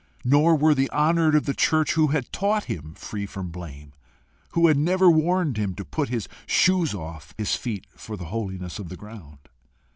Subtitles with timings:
[0.25, 3.93] Nor were the honoured of the church who had taught him free from blame,
[4.53, 8.79] who never warned him to put his shoes from off his feet for the holiness
[8.79, 9.47] of the ground.